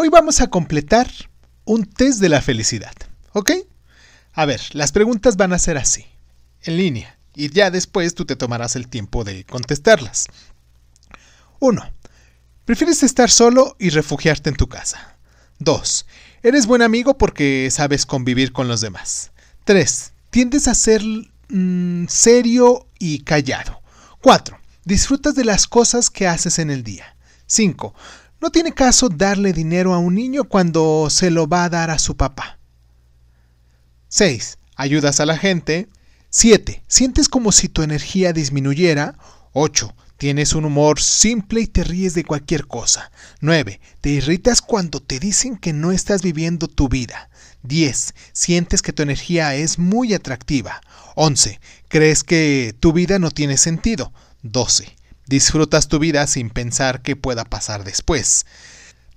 [0.00, 1.10] Hoy vamos a completar
[1.64, 2.92] un test de la felicidad,
[3.32, 3.50] ¿ok?
[4.32, 6.06] A ver, las preguntas van a ser así,
[6.62, 10.28] en línea, y ya después tú te tomarás el tiempo de contestarlas.
[11.58, 11.82] 1.
[12.64, 15.16] ¿Prefieres estar solo y refugiarte en tu casa?
[15.58, 16.06] 2.
[16.44, 19.32] Eres buen amigo porque sabes convivir con los demás.
[19.64, 20.12] 3.
[20.30, 21.02] Tiendes a ser
[21.48, 23.82] mm, serio y callado.
[24.22, 24.60] 4.
[24.84, 27.16] Disfrutas de las cosas que haces en el día.
[27.46, 27.94] 5.
[28.40, 31.98] No tiene caso darle dinero a un niño cuando se lo va a dar a
[31.98, 32.58] su papá.
[34.08, 34.58] 6.
[34.76, 35.88] Ayudas a la gente.
[36.30, 36.82] 7.
[36.86, 39.18] Sientes como si tu energía disminuyera.
[39.54, 39.92] 8.
[40.18, 43.10] Tienes un humor simple y te ríes de cualquier cosa.
[43.40, 43.80] 9.
[44.00, 47.30] Te irritas cuando te dicen que no estás viviendo tu vida.
[47.62, 48.14] 10.
[48.32, 50.80] Sientes que tu energía es muy atractiva.
[51.16, 51.60] 11.
[51.88, 54.12] Crees que tu vida no tiene sentido.
[54.42, 54.97] 12.
[55.28, 58.46] Disfrutas tu vida sin pensar qué pueda pasar después.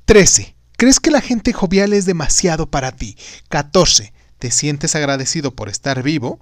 [0.05, 0.55] 13.
[0.77, 3.17] ¿Crees que la gente jovial es demasiado para ti?
[3.47, 4.13] 14.
[4.37, 6.39] ¿Te sientes agradecido por estar vivo?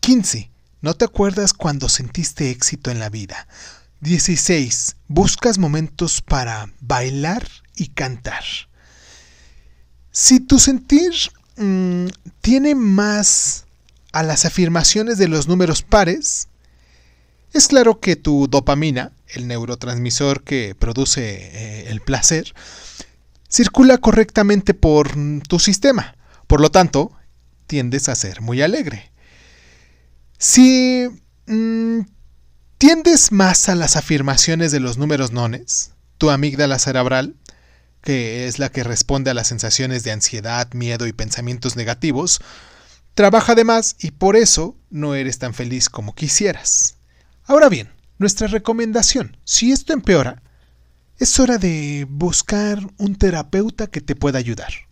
[0.00, 0.50] 15.
[0.82, 3.48] ¿No te acuerdas cuando sentiste éxito en la vida?
[4.00, 4.96] 16.
[5.08, 8.44] Buscas momentos para bailar y cantar.
[10.10, 11.12] Si tu sentir
[11.56, 12.08] mm,
[12.42, 13.64] tiene más
[14.12, 16.47] a las afirmaciones de los números pares,
[17.52, 22.54] es claro que tu dopamina, el neurotransmisor que produce eh, el placer,
[23.48, 25.10] circula correctamente por
[25.48, 26.16] tu sistema.
[26.46, 27.12] Por lo tanto,
[27.66, 29.12] tiendes a ser muy alegre.
[30.38, 31.08] Si
[31.46, 32.00] mm,
[32.78, 37.34] Tiendes más a las afirmaciones de los números nones, tu amígdala cerebral,
[38.02, 42.40] que es la que responde a las sensaciones de ansiedad, miedo y pensamientos negativos,
[43.14, 46.97] trabaja de más y por eso no eres tan feliz como quisieras.
[47.48, 50.42] Ahora bien, nuestra recomendación, si esto empeora,
[51.16, 54.87] es hora de buscar un terapeuta que te pueda ayudar.